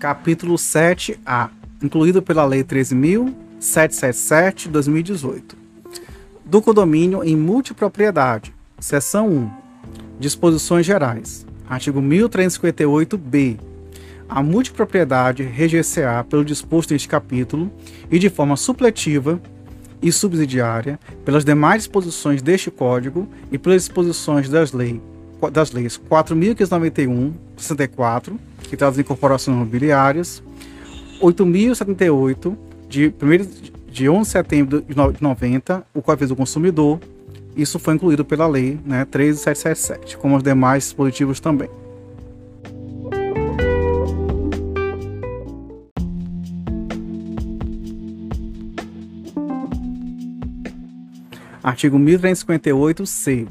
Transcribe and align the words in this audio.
Capítulo 0.00 0.54
7A, 0.54 1.50
incluído 1.82 2.22
pela 2.22 2.46
Lei 2.46 2.64
13.777/2018. 2.64 5.54
Do 6.42 6.62
condomínio 6.62 7.22
em 7.22 7.36
multipropriedade. 7.36 8.54
Seção 8.78 9.28
1. 9.28 9.50
Disposições 10.18 10.86
gerais. 10.86 11.46
Artigo 11.68 12.00
1358-B. 12.00 13.58
A 14.26 14.42
multipropriedade 14.42 15.42
reger-se-á 15.42 16.24
pelo 16.24 16.46
disposto 16.46 16.92
neste 16.92 17.06
capítulo 17.06 17.70
e 18.10 18.18
de 18.18 18.30
forma 18.30 18.56
supletiva 18.56 19.38
e 20.00 20.10
subsidiária 20.10 20.98
pelas 21.26 21.44
demais 21.44 21.82
disposições 21.82 22.40
deste 22.40 22.70
Código 22.70 23.28
e 23.52 23.58
pelas 23.58 23.82
disposições 23.82 24.48
das, 24.48 24.72
lei, 24.72 24.98
das 25.52 25.72
leis 25.72 26.00
4.591, 26.08 27.34
64, 27.54 28.40
que 28.70 28.76
trazem 28.76 29.00
incorporações 29.00 29.56
imobiliárias, 29.56 30.40
8.078, 31.20 32.56
de, 32.88 33.08
1 33.08 33.90
de 33.90 34.08
11 34.08 34.20
de 34.20 34.28
setembro 34.28 34.82
de 34.82 35.22
90, 35.22 35.84
o 35.92 36.00
Código 36.00 36.28
do 36.28 36.36
Consumidor. 36.36 37.00
Isso 37.56 37.80
foi 37.80 37.94
incluído 37.94 38.24
pela 38.24 38.46
Lei 38.46 38.78
né, 38.86 39.04
13777, 39.04 40.16
como 40.16 40.36
os 40.36 40.42
demais 40.42 40.84
dispositivos 40.84 41.40
também. 41.40 41.68
Artigo 51.62 51.98
1358-C. 51.98 53.48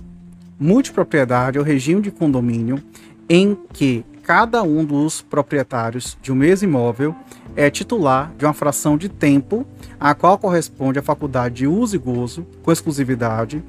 Multipropriedade 0.58 1.58
é 1.58 1.62
o 1.62 1.64
regime 1.64 2.02
de 2.02 2.10
condomínio 2.10 2.82
em 3.30 3.56
que 3.72 4.04
cada 4.30 4.62
um 4.62 4.86
dos 4.86 5.24
proprietários 5.24 6.16
de 6.22 6.32
um 6.32 6.36
mesmo 6.36 6.70
imóvel 6.70 7.16
é 7.56 7.68
titular 7.68 8.32
de 8.38 8.46
uma 8.46 8.54
fração 8.54 8.96
de 8.96 9.10
tempo 9.10 9.66
a 10.00 10.14
qual 10.14 10.38
corresponde 10.38 11.00
a 11.00 11.02
faculdade 11.02 11.56
de 11.56 11.68
uso 11.68 11.96
e 11.96 11.98
gozo, 11.98 12.46
com 12.62 12.72
exclusividade, 12.72 13.64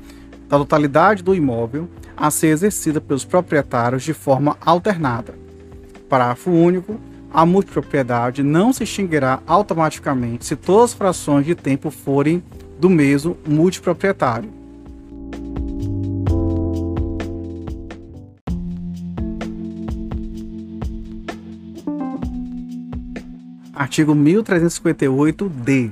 da 0.50 0.58
totalidade 0.58 1.22
do 1.22 1.34
imóvel 1.34 1.88
a 2.14 2.31
ser 2.31 2.48
exercida 2.48 3.00
pelos 3.00 3.25
proprietários 3.25 4.03
de 4.03 4.12
forma 4.12 4.58
alternada. 4.61 5.34
Parágrafo 6.11 6.50
único. 6.50 7.00
A 7.33 7.47
multipropriedade 7.47 8.42
não 8.42 8.70
se 8.70 8.83
extinguirá 8.83 9.41
automaticamente 9.47 10.44
se 10.44 10.56
todas 10.56 10.91
as 10.91 10.92
frações 10.92 11.47
de 11.47 11.55
tempo 11.55 11.91
forem 11.91 12.44
do 12.78 12.91
mesmo 12.91 13.34
multiproprietário. 13.48 14.59
Artigo 23.81 24.14
1358-D. 24.14 25.91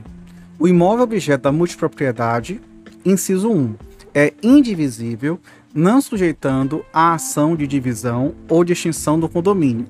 O 0.58 0.68
imóvel 0.68 1.04
objeto 1.04 1.44
da 1.44 1.50
multipropriedade, 1.50 2.60
inciso 3.02 3.50
1, 3.50 3.76
é 4.12 4.34
indivisível, 4.42 5.40
não 5.74 5.98
sujeitando 6.02 6.84
à 6.92 7.14
ação 7.14 7.56
de 7.56 7.66
divisão 7.66 8.34
ou 8.46 8.62
de 8.62 8.74
extinção 8.74 9.18
do 9.18 9.26
condomínio. 9.26 9.86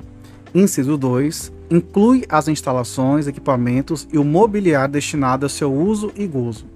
Inciso 0.55 0.97
2, 0.97 1.53
inclui 1.69 2.25
as 2.29 2.47
instalações, 2.47 3.27
equipamentos 3.27 4.07
e 4.13 4.17
o 4.17 4.23
mobiliário 4.23 4.93
destinado 4.93 5.45
ao 5.47 5.51
seu 5.51 5.75
uso 5.75 6.13
e 6.15 6.25
gozo. 6.25 6.67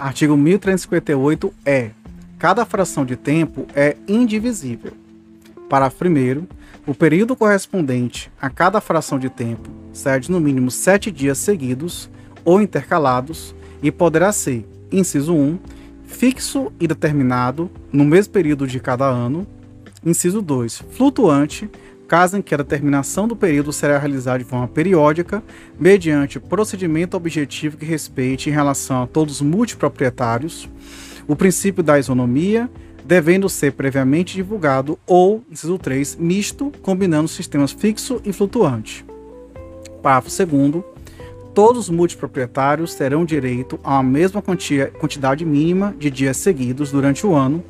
Artigo 0.00 0.34
1358 0.34 1.52
é: 1.62 1.90
cada 2.38 2.64
fração 2.64 3.04
de 3.04 3.16
tempo 3.16 3.66
é 3.74 3.98
indivisível. 4.08 4.92
Parágrafo 5.68 5.98
primeiro, 5.98 6.48
o 6.86 6.94
período 6.94 7.36
correspondente 7.36 8.32
a 8.40 8.48
cada 8.48 8.80
fração 8.80 9.18
de 9.18 9.28
tempo 9.28 9.68
será 9.92 10.18
de 10.18 10.30
no 10.30 10.40
mínimo 10.40 10.70
sete 10.70 11.10
dias 11.10 11.36
seguidos 11.36 12.08
ou 12.46 12.62
intercalados 12.62 13.54
e 13.82 13.92
poderá 13.92 14.32
ser, 14.32 14.66
inciso 14.90 15.34
1, 15.34 15.58
fixo 16.06 16.72
e 16.80 16.88
determinado 16.88 17.70
no 17.92 18.04
mesmo 18.06 18.32
período 18.32 18.66
de 18.66 18.80
cada 18.80 19.04
ano, 19.04 19.46
inciso 20.02 20.40
2, 20.40 20.82
flutuante 20.92 21.68
caso 22.10 22.36
em 22.36 22.42
que 22.42 22.52
a 22.52 22.56
determinação 22.56 23.28
do 23.28 23.36
período 23.36 23.72
será 23.72 23.96
realizada 23.96 24.40
de 24.40 24.44
forma 24.44 24.66
periódica, 24.66 25.40
mediante 25.78 26.40
procedimento 26.40 27.16
objetivo 27.16 27.76
que 27.76 27.84
respeite 27.84 28.50
em 28.50 28.52
relação 28.52 29.04
a 29.04 29.06
todos 29.06 29.36
os 29.36 29.40
multiproprietários 29.40 30.68
o 31.28 31.36
princípio 31.36 31.84
da 31.84 32.00
isonomia, 32.00 32.68
devendo 33.04 33.48
ser 33.48 33.74
previamente 33.74 34.34
divulgado, 34.34 34.98
ou, 35.06 35.44
inciso 35.48 35.78
3, 35.78 36.16
misto, 36.16 36.72
combinando 36.82 37.28
sistemas 37.28 37.70
fixo 37.70 38.20
e 38.24 38.32
flutuante. 38.32 39.06
Parágrafo 40.02 40.30
2 40.44 40.84
todos 41.54 41.82
os 41.82 41.90
multiproprietários 41.90 42.94
terão 42.94 43.24
direito 43.24 43.78
uma 43.84 44.02
mesma 44.02 44.40
quantia, 44.40 44.86
quantidade 44.86 45.44
mínima 45.44 45.94
de 45.98 46.10
dias 46.10 46.36
seguidos 46.36 46.90
durante 46.90 47.26
o 47.26 47.34
ano, 47.34 47.62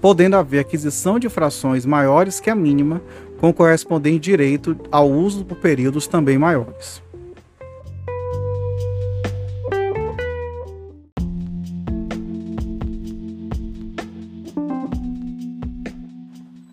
podendo 0.00 0.36
haver 0.36 0.60
aquisição 0.60 1.18
de 1.18 1.28
frações 1.28 1.84
maiores 1.84 2.40
que 2.40 2.50
a 2.50 2.54
mínima, 2.54 3.00
com 3.38 3.52
correspondente 3.52 4.20
direito 4.20 4.76
ao 4.90 5.10
uso 5.10 5.44
por 5.44 5.56
períodos 5.58 6.06
também 6.06 6.36
maiores. 6.36 7.02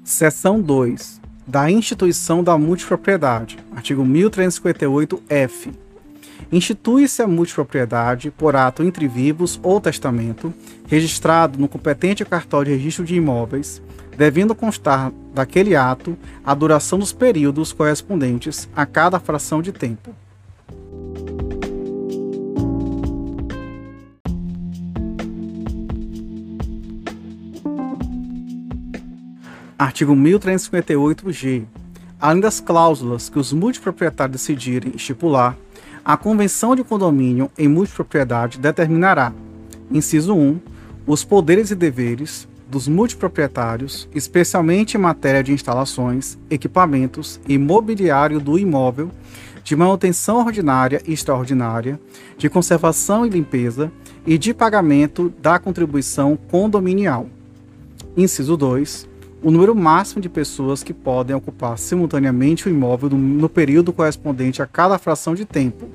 Seção 0.04 0.62
2. 0.62 1.20
Da 1.46 1.70
instituição 1.70 2.42
da 2.42 2.58
multipropriedade. 2.58 3.58
Artigo 3.76 4.04
1358-F. 4.04 5.72
Institui-se 6.52 7.22
a 7.22 7.28
multipropriedade 7.28 8.32
por 8.32 8.56
ato 8.56 8.82
entre 8.82 9.08
vivos 9.08 9.60
ou 9.62 9.82
testamento, 9.82 10.54
registrado 10.88 11.60
no 11.60 11.68
competente 11.68 12.24
cartório 12.24 12.72
de 12.72 12.78
registro 12.78 13.04
de 13.04 13.16
imóveis, 13.16 13.82
devendo 14.18 14.56
constar 14.56 15.12
daquele 15.34 15.76
ato 15.76 16.18
a 16.46 16.54
duração 16.54 17.00
dos 17.00 17.12
períodos 17.12 17.74
correspondentes 17.74 18.70
a 18.76 18.86
cada 18.86 19.20
fração 19.20 19.62
de 19.62 19.72
tempo. 19.72 20.12
Artigo 29.78 30.16
1358-G. 30.16 31.64
Além 32.20 32.42
das 32.42 32.62
cláusulas 32.62 33.28
que 33.28 33.38
os 33.38 33.52
multiproprietários 33.52 34.42
decidirem 34.42 34.94
estipular, 34.96 35.58
a 36.04 36.16
Convenção 36.16 36.76
de 36.76 36.84
Condomínio 36.84 37.52
em 37.58 37.68
Multipropriedade 37.68 38.58
determinará, 38.58 39.34
inciso 39.92 40.34
1, 40.34 40.60
os 41.06 41.24
poderes 41.26 41.72
e 41.72 41.76
deveres, 41.76 42.48
dos 42.70 42.88
multiproprietários, 42.88 44.10
especialmente 44.14 44.98
em 44.98 45.00
matéria 45.00 45.44
de 45.44 45.52
instalações, 45.52 46.38
equipamentos 46.50 47.40
e 47.48 47.58
mobiliário 47.58 48.40
do 48.40 48.58
imóvel, 48.58 49.12
de 49.64 49.76
manutenção 49.76 50.46
ordinária 50.46 51.02
e 51.08 51.14
extraordinária, 51.14 52.00
de 52.38 52.50
conservação 52.50 53.26
e 53.26 53.30
limpeza 53.30 53.92
e 54.26 54.38
de 54.38 54.54
pagamento 54.54 55.34
da 55.42 55.58
contribuição 55.58 56.38
condominial. 56.50 57.28
Inciso 58.16 58.56
2. 58.56 59.08
O 59.44 59.52
número 59.52 59.76
máximo 59.76 60.22
de 60.22 60.30
pessoas 60.30 60.82
que 60.82 60.94
podem 60.94 61.36
ocupar 61.36 61.78
simultaneamente 61.78 62.68
o 62.68 62.72
imóvel 62.72 63.10
no 63.10 63.50
período 63.50 63.94
correspondente 63.94 64.62
a 64.62 64.66
cada 64.66 64.98
fração 64.98 65.36
de 65.36 65.46
tempo. 65.46 65.88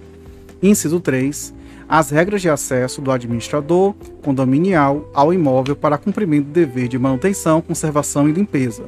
Inciso 0.63 1.01
3 1.01 1.55
as 1.91 2.09
regras 2.09 2.41
de 2.41 2.49
acesso 2.49 3.03
do 3.03 3.11
administrador 3.11 3.95
condominial 4.23 5.11
ao 5.13 5.35
imóvel 5.35 5.75
para 5.75 5.99
cumprimento 5.99 6.47
do 6.47 6.53
dever 6.53 6.87
de 6.87 6.97
manutenção, 6.97 7.61
conservação 7.61 8.29
e 8.29 8.33
limpeza. 8.33 8.85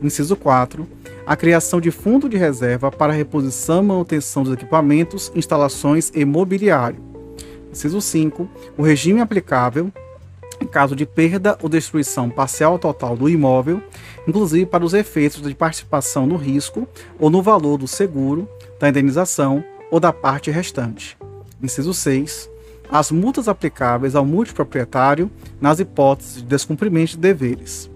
Inciso 0.00 0.36
4. 0.36 0.86
A 1.26 1.34
criação 1.34 1.80
de 1.80 1.90
fundo 1.90 2.28
de 2.28 2.36
reserva 2.36 2.92
para 2.92 3.12
reposição 3.12 3.82
e 3.82 3.86
manutenção 3.86 4.44
dos 4.44 4.52
equipamentos, 4.52 5.32
instalações 5.34 6.12
e 6.14 6.24
mobiliário. 6.24 7.00
Inciso 7.72 8.00
5. 8.00 8.48
O 8.76 8.82
regime 8.82 9.20
aplicável 9.20 9.90
em 10.60 10.66
caso 10.66 10.94
de 10.94 11.06
perda 11.06 11.58
ou 11.60 11.68
destruição 11.68 12.30
parcial 12.30 12.72
ou 12.72 12.78
total 12.78 13.16
do 13.16 13.28
imóvel, 13.28 13.82
inclusive 14.28 14.64
para 14.64 14.84
os 14.84 14.94
efeitos 14.94 15.42
de 15.42 15.54
participação 15.54 16.24
no 16.24 16.36
risco 16.36 16.86
ou 17.18 17.30
no 17.30 17.42
valor 17.42 17.78
do 17.78 17.88
seguro, 17.88 18.48
da 18.78 18.88
indenização 18.88 19.62
ou 19.90 19.98
da 19.98 20.12
parte 20.12 20.50
restante. 20.52 21.16
Inciso 21.62 21.92
6. 21.92 22.48
As 22.90 23.10
multas 23.10 23.48
aplicáveis 23.48 24.14
ao 24.14 24.24
multiproprietário 24.24 25.30
nas 25.60 25.80
hipóteses 25.80 26.36
de 26.36 26.42
descumprimento 26.44 27.12
de 27.12 27.18
deveres. 27.18 27.90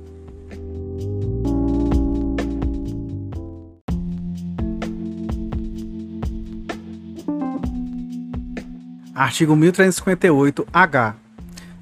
Artigo 9.14 9.54
1358-H. 9.54 11.14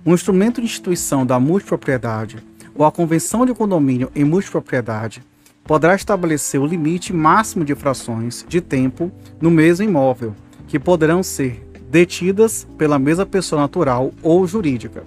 um 0.04 0.14
instrumento 0.14 0.60
de 0.60 0.66
instituição 0.66 1.24
da 1.24 1.40
multipropriedade 1.40 2.38
ou 2.74 2.84
a 2.84 2.92
convenção 2.92 3.46
de 3.46 3.54
condomínio 3.54 4.10
em 4.14 4.24
multipropriedade 4.24 5.22
poderá 5.64 5.94
estabelecer 5.94 6.60
o 6.60 6.66
limite 6.66 7.12
máximo 7.12 7.64
de 7.64 7.74
frações 7.74 8.44
de 8.48 8.60
tempo 8.60 9.10
no 9.40 9.50
mesmo 9.50 9.84
imóvel, 9.84 10.34
que 10.66 10.78
poderão 10.78 11.22
ser 11.22 11.69
detidas 11.90 12.66
pela 12.78 12.98
mesma 12.98 13.26
pessoa 13.26 13.60
natural 13.60 14.12
ou 14.22 14.46
jurídica. 14.46 15.02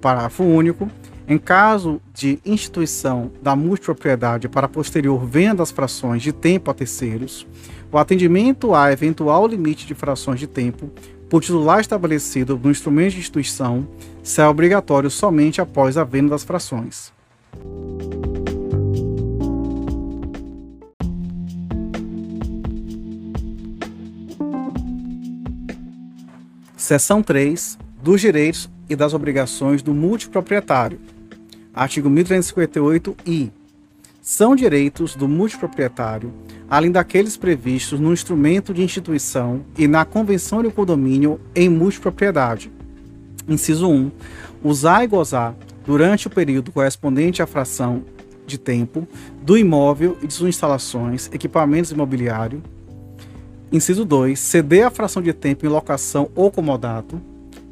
Parágrafo 0.00 0.44
único. 0.44 0.90
Em 1.26 1.38
caso 1.38 2.00
de 2.12 2.40
instituição 2.44 3.30
da 3.40 3.54
multipropriedade 3.56 4.48
para 4.48 4.68
posterior 4.68 5.24
venda 5.24 5.56
das 5.56 5.70
frações 5.70 6.20
de 6.20 6.32
tempo 6.32 6.70
a 6.70 6.74
terceiros, 6.74 7.46
o 7.90 7.96
atendimento 7.96 8.74
a 8.74 8.92
eventual 8.92 9.46
limite 9.46 9.86
de 9.86 9.94
frações 9.94 10.40
de 10.40 10.46
tempo 10.46 10.90
por 11.30 11.40
titular 11.40 11.80
estabelecido 11.80 12.60
no 12.62 12.70
instrumento 12.70 13.12
de 13.12 13.20
instituição 13.20 13.86
será 14.22 14.50
obrigatório 14.50 15.10
somente 15.10 15.60
após 15.60 15.96
a 15.96 16.04
venda 16.04 16.30
das 16.30 16.44
frações. 16.44 17.12
Seção 26.82 27.22
3 27.22 27.78
dos 28.02 28.20
direitos 28.20 28.68
e 28.90 28.96
das 28.96 29.14
obrigações 29.14 29.82
do 29.82 29.94
multiproprietário. 29.94 30.98
Artigo 31.72 32.10
1358-I. 32.10 33.52
São 34.20 34.56
direitos 34.56 35.14
do 35.14 35.28
multiproprietário, 35.28 36.32
além 36.68 36.90
daqueles 36.90 37.36
previstos 37.36 38.00
no 38.00 38.12
instrumento 38.12 38.74
de 38.74 38.82
instituição 38.82 39.64
e 39.78 39.86
na 39.86 40.04
convenção 40.04 40.60
de 40.60 40.72
condomínio 40.72 41.40
em 41.54 41.68
multipropriedade. 41.68 42.68
Inciso 43.46 43.88
1. 43.88 44.10
Usar 44.64 45.04
e 45.04 45.06
gozar, 45.06 45.54
durante 45.86 46.26
o 46.26 46.30
período 46.30 46.72
correspondente 46.72 47.40
à 47.40 47.46
fração 47.46 48.02
de 48.44 48.58
tempo, 48.58 49.06
do 49.40 49.56
imóvel 49.56 50.18
e 50.20 50.26
de 50.26 50.34
suas 50.34 50.48
instalações, 50.48 51.30
equipamentos 51.32 51.92
imobiliários. 51.92 52.60
Inciso 53.72 54.04
2. 54.04 54.38
Ceder 54.38 54.86
a 54.86 54.90
fração 54.90 55.22
de 55.22 55.32
tempo 55.32 55.64
em 55.64 55.68
locação 55.70 56.28
ou 56.36 56.50
comodato. 56.50 57.18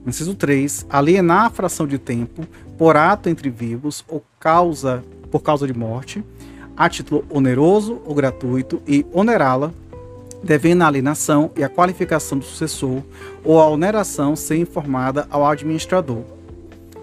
Inciso 0.06 0.34
3. 0.34 0.86
Alienar 0.88 1.44
a 1.44 1.50
fração 1.50 1.86
de 1.86 1.98
tempo 1.98 2.46
por 2.78 2.96
ato 2.96 3.28
entre 3.28 3.50
vivos 3.50 4.02
ou 4.08 4.24
causa 4.38 5.04
por 5.30 5.42
causa 5.42 5.64
de 5.66 5.72
morte, 5.72 6.24
a 6.76 6.88
título 6.88 7.24
oneroso 7.30 8.00
ou 8.04 8.14
gratuito 8.14 8.82
e 8.84 9.06
onerá-la, 9.12 9.72
devendo 10.42 10.82
a 10.82 10.88
alienação 10.88 11.52
e 11.54 11.62
a 11.62 11.68
qualificação 11.68 12.38
do 12.38 12.44
sucessor 12.44 13.02
ou 13.44 13.60
a 13.60 13.68
oneração 13.68 14.34
ser 14.34 14.56
informada 14.56 15.28
ao 15.30 15.46
administrador. 15.46 16.22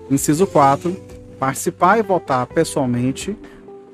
Inciso 0.10 0.46
4. 0.48 0.94
Participar 1.40 2.00
e 2.00 2.02
votar 2.02 2.48
pessoalmente 2.48 3.38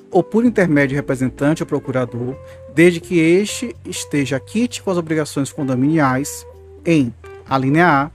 ou 0.09 0.23
por 0.23 0.45
intermédio 0.45 0.89
de 0.89 0.95
representante 0.95 1.61
ou 1.61 1.67
procurador, 1.67 2.35
desde 2.73 2.99
que 2.99 3.19
este 3.19 3.75
esteja 3.85 4.39
quite 4.39 4.81
com 4.81 4.89
as 4.89 4.97
obrigações 4.97 5.51
condominiais 5.51 6.45
em 6.85 7.13
a 7.47 7.57
linha 7.57 7.87
A, 7.87 8.11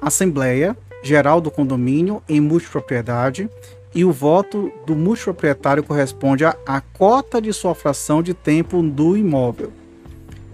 Assembleia 0.00 0.76
Geral 1.02 1.40
do 1.40 1.50
Condomínio 1.50 2.22
em 2.28 2.40
multipropriedade 2.40 3.48
e 3.94 4.04
o 4.04 4.12
voto 4.12 4.70
do 4.86 4.94
multiproprietário 4.94 5.82
corresponde 5.82 6.44
à, 6.44 6.56
à 6.66 6.80
cota 6.80 7.40
de 7.40 7.52
sua 7.52 7.74
fração 7.74 8.22
de 8.22 8.34
tempo 8.34 8.82
do 8.82 9.16
imóvel. 9.16 9.72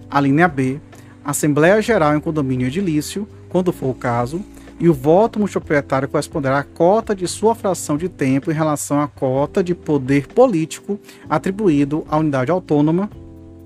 A 0.09 0.19
linha 0.21 0.47
B, 0.47 0.79
Assembleia 1.23 1.81
Geral 1.81 2.15
em 2.15 2.19
condomínio 2.19 2.67
edilício, 2.67 3.27
quando 3.49 3.73
for 3.73 3.89
o 3.89 3.93
caso, 3.93 4.41
e 4.79 4.89
o 4.89 4.93
voto 4.93 5.39
multiproprietário 5.39 6.07
corresponderá 6.07 6.59
à 6.59 6.63
cota 6.63 7.15
de 7.15 7.27
sua 7.27 7.53
fração 7.53 7.97
de 7.97 8.09
tempo 8.09 8.49
em 8.49 8.53
relação 8.53 9.01
à 9.01 9.07
cota 9.07 9.63
de 9.63 9.75
poder 9.75 10.27
político 10.27 10.99
atribuído 11.29 12.05
à 12.09 12.17
unidade 12.17 12.51
autônoma 12.51 13.09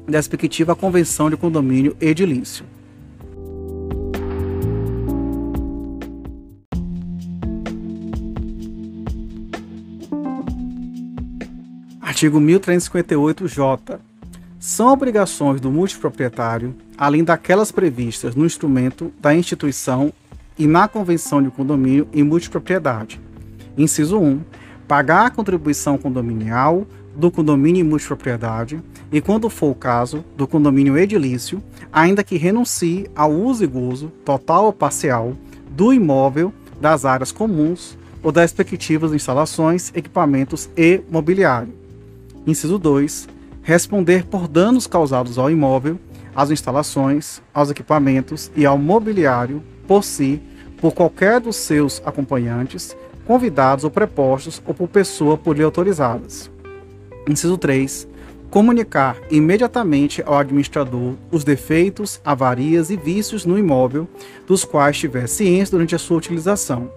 da 0.08 0.18
respectiva 0.18 0.76
convenção 0.76 1.30
de 1.30 1.36
condomínio 1.36 1.96
edilício. 2.00 2.66
Artigo 12.02 12.40
1358-J. 12.40 14.00
São 14.60 14.88
obrigações 14.88 15.62
do 15.62 15.70
multiproprietário, 15.70 16.74
além 16.98 17.24
daquelas 17.24 17.72
previstas 17.72 18.34
no 18.34 18.44
instrumento 18.44 19.14
da 19.20 19.36
instituição 19.36 20.12
e 20.58 20.66
na 20.66 20.88
convenção 20.88 21.44
de 21.44 21.52
condomínio 21.52 22.08
em 22.12 22.24
multipropriedade. 22.24 23.22
Inciso 23.78 24.18
1. 24.18 24.42
Pagar 24.88 25.28
a 25.28 25.30
contribuição 25.30 25.98
condominial 25.98 26.88
do 27.16 27.30
condomínio 27.30 27.82
em 27.82 27.88
multipropriedade 27.88 28.82
e, 29.12 29.22
quando 29.22 29.50
for 29.50 29.72
o 29.72 29.76
caso, 29.76 30.24
do 30.36 30.48
condomínio 30.48 30.98
edilício, 30.98 31.64
ainda 31.92 32.24
que 32.24 32.38
renuncie 32.38 33.10
ao 33.16 33.32
uso 33.32 33.64
e 33.64 33.68
gozo, 33.68 34.12
total 34.26 34.66
ou 34.66 34.74
parcial, 34.74 35.34
do 35.70 35.94
imóvel, 35.94 36.54
das 36.80 37.06
áreas 37.06 37.32
comuns 37.32 37.98
ou 38.22 38.32
das 38.32 38.44
respectivas 38.44 39.14
instalações, 39.14 39.92
equipamentos 39.96 40.70
e 40.76 41.02
mobiliário. 41.10 41.74
Inciso 42.46 42.78
2. 42.78 43.28
Responder 43.62 44.26
por 44.26 44.48
danos 44.48 44.88
causados 44.88 45.38
ao 45.38 45.50
imóvel, 45.50 46.00
às 46.36 46.52
instalações, 46.52 47.42
aos 47.54 47.70
equipamentos 47.70 48.52
e 48.56 48.66
ao 48.66 48.78
mobiliário 48.78 49.64
por 49.88 50.04
si, 50.04 50.42
por 50.80 50.94
qualquer 50.94 51.40
dos 51.40 51.56
seus 51.56 52.02
acompanhantes, 52.06 52.96
convidados 53.26 53.84
ou 53.84 53.92
prepostos 53.92 54.62
ou 54.66 54.74
por 54.74 54.88
pessoa 54.88 55.38
por 55.38 55.58
lhe 55.58 55.64
autorizadas. 55.64 56.52
Inciso 57.28 57.58
3. 57.58 58.08
Comunicar 58.50 59.18
imediatamente 59.30 60.24
ao 60.26 60.36
administrador 60.38 61.16
os 61.32 61.44
defeitos, 61.44 62.22
avarias 62.24 62.90
e 62.90 62.96
vícios 62.96 63.46
no 63.46 63.58
imóvel 63.58 64.08
dos 64.48 64.64
quais 64.64 64.98
tiver 64.98 65.28
ciência 65.28 65.72
durante 65.72 65.96
a 65.96 66.00
sua 66.00 66.18
utilização 66.18 66.90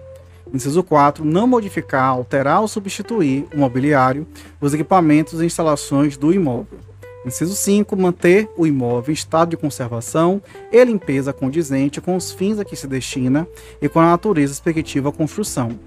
Inciso 0.53 0.83
4. 0.83 1.23
Não 1.23 1.47
modificar, 1.47 2.05
alterar 2.05 2.61
ou 2.61 2.67
substituir 2.67 3.47
o 3.53 3.57
mobiliário, 3.57 4.27
os 4.59 4.73
equipamentos 4.73 5.41
e 5.41 5.45
instalações 5.45 6.17
do 6.17 6.33
imóvel. 6.33 6.79
Inciso 7.25 7.55
5. 7.55 7.95
Manter 7.95 8.49
o 8.57 8.67
imóvel 8.67 9.11
em 9.11 9.13
estado 9.13 9.51
de 9.51 9.57
conservação 9.57 10.41
e 10.71 10.83
limpeza 10.83 11.31
condizente 11.31 12.01
com 12.01 12.15
os 12.15 12.31
fins 12.31 12.59
a 12.59 12.65
que 12.65 12.75
se 12.75 12.87
destina 12.87 13.47
e 13.81 13.87
com 13.87 13.99
a 13.99 14.07
natureza 14.07 14.51
respectiva 14.51 15.09
à 15.09 15.11
construção. 15.11 15.79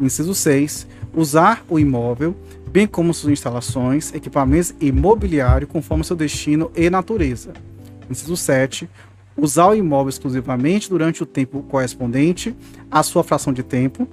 Inciso 0.00 0.34
6. 0.34 0.86
Usar 1.14 1.64
o 1.68 1.78
imóvel, 1.78 2.34
bem 2.76 2.86
como 2.86 3.14
suas 3.14 3.32
instalações, 3.32 4.12
equipamentos 4.12 4.74
e 4.78 4.92
mobiliário 4.92 5.66
conforme 5.66 6.04
seu 6.04 6.14
destino 6.14 6.70
e 6.76 6.90
natureza. 6.90 7.54
Inciso 8.10 8.36
7 8.36 8.86
usar 9.34 9.68
o 9.68 9.74
imóvel 9.74 10.10
exclusivamente 10.10 10.90
durante 10.90 11.22
o 11.22 11.26
tempo 11.26 11.62
correspondente 11.62 12.54
à 12.90 13.02
sua 13.02 13.24
fração 13.24 13.50
de 13.50 13.62
tempo. 13.62 14.06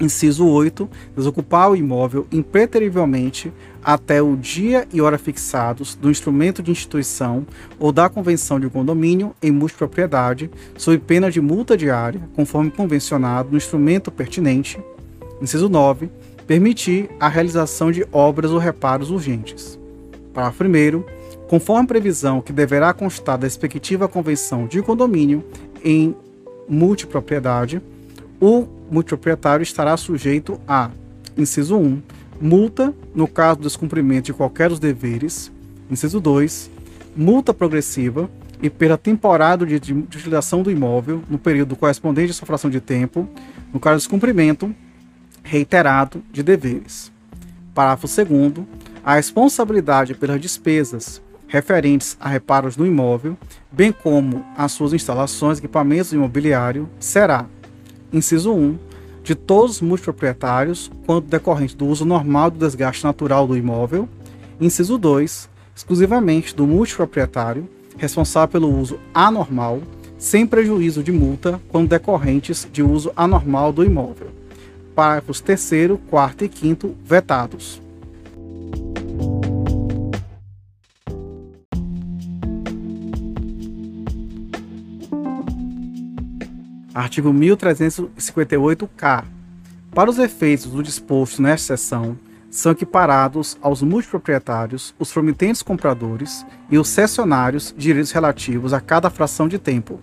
Inciso 0.00 0.46
8. 0.46 0.88
Desocupar 1.14 1.70
o 1.70 1.76
imóvel 1.76 2.26
impreterivelmente 2.32 3.52
até 3.84 4.22
o 4.22 4.36
dia 4.36 4.88
e 4.90 5.02
hora 5.02 5.18
fixados 5.18 5.94
do 5.94 6.10
instrumento 6.10 6.62
de 6.62 6.70
instituição 6.70 7.46
ou 7.78 7.92
da 7.92 8.08
convenção 8.08 8.58
de 8.58 8.70
condomínio 8.70 9.36
em 9.42 9.50
multipropriedade, 9.50 10.50
sob 10.78 10.96
pena 10.96 11.30
de 11.30 11.42
multa 11.42 11.76
diária, 11.76 12.22
conforme 12.34 12.70
convencionado 12.70 13.50
no 13.50 13.58
instrumento 13.58 14.10
pertinente. 14.10 14.80
Inciso 15.42 15.68
9. 15.68 16.08
Permitir 16.46 17.10
a 17.20 17.28
realização 17.28 17.90
de 17.90 18.06
obras 18.12 18.50
ou 18.50 18.58
reparos 18.58 19.10
urgentes. 19.10 19.78
Parágrafo 20.32 20.64
1 20.64 21.22
conforme 21.52 21.84
a 21.84 21.86
previsão 21.86 22.40
que 22.40 22.50
deverá 22.50 22.94
constar 22.94 23.36
da 23.36 23.46
respectiva 23.46 24.08
convenção 24.08 24.66
de 24.66 24.80
condomínio 24.80 25.44
em 25.84 26.16
multipropriedade, 26.66 27.82
o 28.40 28.66
multiproprietário 28.90 29.62
estará 29.62 29.94
sujeito 29.98 30.58
a, 30.66 30.90
inciso 31.36 31.76
1, 31.76 32.00
multa 32.40 32.94
no 33.14 33.28
caso 33.28 33.58
do 33.58 33.62
descumprimento 33.64 34.26
de 34.26 34.32
qualquer 34.32 34.70
dos 34.70 34.78
deveres, 34.78 35.52
inciso 35.90 36.20
2, 36.20 36.70
multa 37.14 37.52
progressiva 37.52 38.30
e 38.62 38.70
pela 38.70 38.96
temporada 38.96 39.66
de 39.66 39.92
utilização 39.92 40.62
do 40.62 40.70
imóvel 40.70 41.20
no 41.28 41.36
período 41.36 41.76
correspondente 41.76 42.30
à 42.30 42.34
sua 42.34 42.46
fração 42.46 42.70
de 42.70 42.80
tempo, 42.80 43.28
no 43.74 43.78
caso 43.78 43.96
do 43.96 44.00
descumprimento 44.00 44.74
reiterado 45.42 46.22
de 46.32 46.42
deveres. 46.42 47.12
Parágrafo 47.74 48.06
2 48.06 48.66
a 49.04 49.14
responsabilidade 49.14 50.14
pelas 50.14 50.40
despesas 50.40 51.20
referentes 51.48 52.16
a 52.20 52.28
reparos 52.28 52.76
no 52.76 52.86
imóvel, 52.86 53.36
bem 53.70 53.92
como 53.92 54.44
as 54.56 54.72
suas 54.72 54.92
instalações, 54.92 55.58
equipamentos 55.58 56.12
e 56.12 56.16
imobiliário, 56.16 56.88
será, 56.98 57.46
inciso 58.12 58.54
1, 58.54 58.78
de 59.22 59.34
todos 59.34 59.76
os 59.76 59.80
multiproprietários, 59.82 60.90
quando 61.04 61.26
decorrente 61.26 61.76
do 61.76 61.86
uso 61.86 62.04
normal 62.04 62.50
do 62.50 62.58
desgaste 62.58 63.04
natural 63.04 63.46
do 63.46 63.56
imóvel, 63.56 64.08
inciso 64.60 64.96
2, 64.96 65.50
exclusivamente 65.76 66.54
do 66.54 66.66
multiproprietário, 66.66 67.68
responsável 67.98 68.48
pelo 68.48 68.74
uso 68.74 68.98
anormal, 69.12 69.82
sem 70.16 70.46
prejuízo 70.46 71.02
de 71.02 71.12
multa, 71.12 71.60
quando 71.68 71.88
decorrentes 71.88 72.66
de 72.72 72.82
uso 72.82 73.12
anormal 73.14 73.72
do 73.72 73.84
imóvel. 73.84 74.28
Parágrafos 74.94 75.40
3, 75.40 75.98
4 76.08 76.46
e 76.46 76.50
5 76.54 76.96
vetados. 77.04 77.82
Artigo 86.94 87.32
1358-K. 87.32 89.24
Para 89.94 90.10
os 90.10 90.18
efeitos 90.18 90.66
do 90.66 90.82
disposto 90.82 91.40
nesta 91.40 91.76
seção, 91.76 92.18
são 92.50 92.72
equiparados 92.72 93.56
aos 93.62 93.80
multiproprietários, 93.80 94.94
os 94.98 95.10
promitentes 95.10 95.62
compradores 95.62 96.44
e 96.70 96.76
os 96.78 96.88
cessionários 96.88 97.74
direitos 97.76 98.12
relativos 98.12 98.74
a 98.74 98.80
cada 98.80 99.08
fração 99.08 99.48
de 99.48 99.58
tempo. 99.58 99.98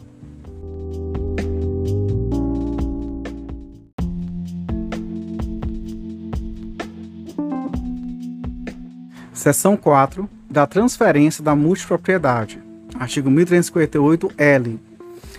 Seção 9.40 9.78
4 9.78 10.30
da 10.50 10.68
transferência 10.68 11.42
da 11.42 11.56
multipropriedade. 11.56 12.62
Artigo 13.00 13.30
1358-L 13.30 14.78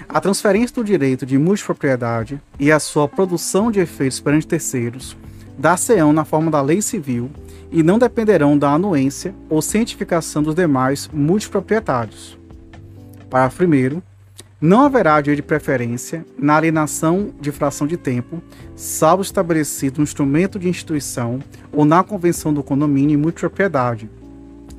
a 0.08 0.20
transferência 0.22 0.74
do 0.74 0.82
direito 0.82 1.26
de 1.26 1.36
multipropriedade 1.36 2.40
e 2.58 2.72
a 2.72 2.80
sua 2.80 3.06
produção 3.06 3.70
de 3.70 3.78
efeitos 3.78 4.18
perante 4.18 4.46
terceiros 4.46 5.14
dar-se-ão 5.58 6.14
na 6.14 6.24
forma 6.24 6.50
da 6.50 6.62
lei 6.62 6.80
civil 6.80 7.30
e 7.70 7.82
não 7.82 7.98
dependerão 7.98 8.56
da 8.56 8.70
anuência 8.70 9.34
ou 9.50 9.60
cientificação 9.60 10.42
dos 10.42 10.54
demais 10.54 11.10
multiproprietários. 11.12 12.38
Parágrafo 13.28 13.64
1. 13.64 14.00
Não 14.60 14.82
haverá 14.82 15.18
direito 15.22 15.38
de 15.38 15.48
preferência 15.48 16.26
na 16.38 16.56
alienação 16.56 17.30
de 17.40 17.50
fração 17.50 17.86
de 17.86 17.96
tempo, 17.96 18.42
salvo 18.76 19.22
estabelecido 19.22 19.98
no 19.98 20.04
instrumento 20.04 20.58
de 20.58 20.68
instituição 20.68 21.38
ou 21.72 21.86
na 21.86 22.04
convenção 22.04 22.52
do 22.52 22.62
condomínio 22.62 23.14
e 23.14 23.16
multipropriedade, 23.16 24.10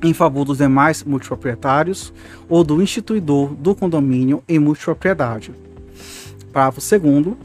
em 0.00 0.14
favor 0.14 0.44
dos 0.44 0.58
demais 0.58 1.02
multiproprietários 1.02 2.12
ou 2.48 2.62
do 2.62 2.80
instituidor 2.80 3.52
do 3.54 3.74
condomínio 3.74 4.40
em 4.48 4.60
multipropriedade. 4.60 5.52
Parágrafo 6.52 6.80
2 6.80 7.36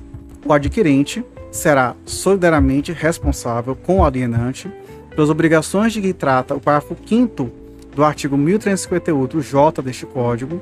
o 0.45 0.53
adquirente 0.53 1.25
será 1.51 1.95
solidariamente 2.05 2.91
responsável 2.91 3.75
com 3.75 3.97
o 3.97 4.05
alienante 4.05 4.71
pelas 5.09 5.31
obrigações 5.31 5.91
de 5.91 6.01
que 6.01 6.13
trata 6.13 6.53
o 6.53 6.59
parágrafo 6.59 6.95
5 7.03 7.49
do 7.95 8.03
artigo 8.03 8.37
1358-J 8.37 9.81
deste 9.81 10.05
Código, 10.05 10.61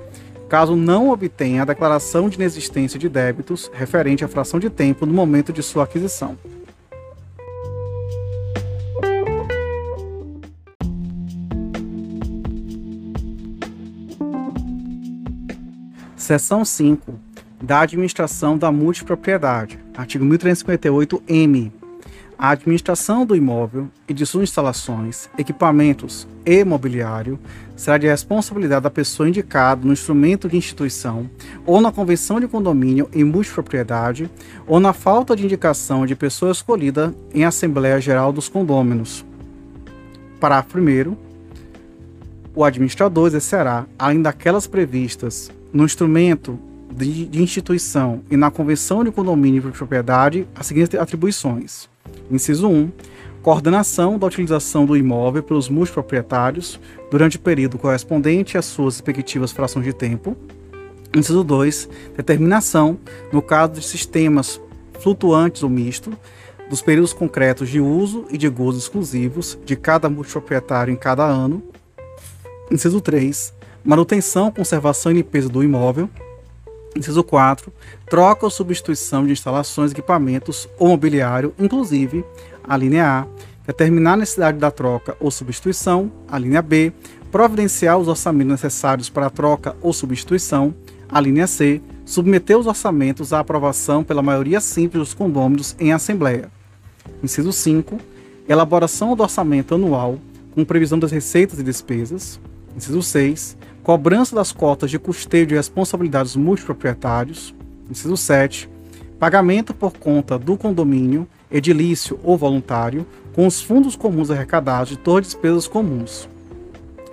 caso 0.50 0.76
não 0.76 1.10
obtenha 1.10 1.62
a 1.62 1.66
declaração 1.66 2.30
de 2.30 2.36
inexistência 2.36 3.00
de 3.00 3.10
débitos 3.10 3.70
referente 3.74 4.24
à 4.24 4.28
fração 4.28 4.60
de 4.60 4.70
tempo 4.70 5.06
no 5.06 5.14
momento 5.14 5.52
de 5.52 5.64
sua 5.64 5.84
aquisição. 5.84 6.38
Seção 16.16 16.66
5 16.66 17.14
da 17.62 17.82
administração 17.82 18.58
da 18.58 18.72
multipropriedade. 18.72 19.80
Artigo 19.96 20.26
1358-M. 20.26 21.72
A 22.38 22.50
administração 22.50 23.26
do 23.26 23.36
imóvel 23.36 23.88
e 24.10 24.14
de 24.14 24.26
suas 24.26 24.44
instalações, 24.44 25.30
equipamentos 25.38 26.28
e 26.46 26.66
mobiliário 26.66 27.40
será 27.78 27.98
de 27.98 28.08
responsabilidade 28.08 28.84
da 28.84 28.90
pessoa 28.90 29.30
indicada 29.30 29.86
no 29.86 29.94
instrumento 29.94 30.50
de 30.50 30.58
instituição 30.58 31.30
ou 31.66 31.80
na 31.80 31.94
convenção 31.94 32.40
de 32.40 32.48
condomínio 32.48 33.10
em 33.14 33.24
multipropriedade 33.24 34.30
ou 34.68 34.82
na 34.82 34.92
falta 34.92 35.34
de 35.34 35.46
indicação 35.46 36.06
de 36.06 36.16
pessoa 36.16 36.52
escolhida 36.52 37.16
em 37.34 37.46
Assembleia 37.46 38.02
Geral 38.02 38.34
dos 38.34 38.50
Condôminos. 38.50 39.26
Parágrafo 40.40 40.78
1 40.78 41.16
o 42.54 42.64
administrador 42.64 43.28
exercerá, 43.28 43.86
além 44.00 44.22
daquelas 44.22 44.66
previstas 44.66 45.52
no 45.74 45.84
instrumento 45.84 46.58
de, 46.90 47.30
instituição 47.42 48.22
e 48.32 48.38
na 48.38 48.50
convenção 48.50 49.04
de 49.04 49.12
condomínio 49.12 49.62
de 49.62 49.78
propriedade 49.78 50.48
as 50.56 50.68
seguintes 50.68 50.98
atribuições. 50.98 51.90
Inciso 52.30 52.68
1. 52.68 52.92
Coordenação 53.42 54.18
da 54.18 54.28
utilização 54.28 54.86
do 54.86 54.98
imóvel 54.98 55.44
pelos 55.44 55.70
multiproprietários 55.70 56.80
durante 57.12 57.38
o 57.38 57.40
período 57.40 57.78
correspondente 57.78 58.58
às 58.58 58.66
suas 58.66 58.96
respectivas 58.96 59.52
frações 59.52 59.86
de 59.86 59.94
tempo. 59.94 60.36
Inciso 61.16 61.44
2. 61.44 61.90
Determinação, 62.18 62.98
no 63.32 63.42
caso 63.42 63.74
de 63.74 63.84
sistemas 63.84 64.60
flutuantes 65.00 65.64
ou 65.64 65.70
misto, 65.70 66.12
dos 66.70 66.82
períodos 66.82 67.14
concretos 67.14 67.70
de 67.70 67.80
uso 67.80 68.26
e 68.32 68.38
de 68.38 68.50
gozo 68.50 68.80
exclusivos 68.80 69.58
de 69.64 69.76
cada 69.76 70.10
multiproprietário 70.10 70.92
em 70.92 70.98
cada 70.98 71.24
ano. 71.24 71.62
Inciso 72.72 73.00
3 73.00 73.54
manutenção, 73.86 74.52
conservação 74.52 75.12
e 75.12 75.16
limpeza 75.16 75.48
do 75.48 75.64
imóvel. 75.64 76.10
Inciso 76.96 77.24
4. 77.24 77.72
Troca 78.10 78.46
ou 78.46 78.50
substituição 78.50 79.26
de 79.26 79.34
instalações, 79.34 79.92
equipamentos 79.92 80.68
ou 80.80 80.88
mobiliário, 80.88 81.54
inclusive 81.60 82.24
a 82.64 82.78
linha 82.78 83.06
A. 83.06 83.28
Determinar 83.68 84.14
a 84.14 84.18
necessidade 84.18 84.60
da 84.60 84.72
troca 84.72 85.18
ou 85.20 85.30
substituição, 85.30 86.12
a 86.28 86.40
linha 86.40 86.62
B. 86.62 86.94
Providenciar 87.32 87.98
os 87.98 88.08
orçamentos 88.08 88.52
necessários 88.52 89.10
para 89.10 89.26
a 89.26 89.30
troca 89.30 89.76
ou 89.82 89.92
substituição, 89.92 90.74
a 91.10 91.20
linha 91.20 91.48
C. 91.48 91.82
Submeter 92.06 92.58
os 92.58 92.68
orçamentos 92.68 93.34
à 93.34 93.40
aprovação 93.40 94.04
pela 94.04 94.22
maioria 94.22 94.62
simples 94.62 95.00
dos 95.00 95.14
condôminos 95.14 95.76
em 95.80 95.92
assembleia. 95.92 96.50
Inciso 97.22 97.52
5. 97.52 98.00
Elaboração 98.48 99.16
do 99.16 99.24
orçamento 99.24 99.76
anual 99.76 100.20
com 100.54 100.64
previsão 100.64 100.98
das 100.98 101.12
receitas 101.12 101.60
e 101.60 101.64
despesas. 101.64 102.40
Inciso 102.78 103.02
6 103.02 103.58
cobrança 103.86 104.36
das 104.36 104.52
cotas 104.52 104.90
de 104.90 104.98
custeio 104.98 105.46
de 105.46 105.54
responsabilidades 105.54 106.36
multiproprietários. 106.36 107.54
Inciso 107.88 108.18
7. 108.18 108.68
Pagamento 109.20 109.76
por 109.76 109.94
conta 109.94 110.40
do 110.40 110.58
condomínio, 110.58 111.28
edilício 111.52 112.20
ou 112.24 112.36
voluntário, 112.36 113.06
com 113.34 113.46
os 113.46 113.62
fundos 113.62 113.96
comuns 113.96 114.32
arrecadados 114.32 114.90
de 114.90 114.98
todas 114.98 115.28
as 115.28 115.34
despesas 115.34 115.68
comuns. 115.68 116.28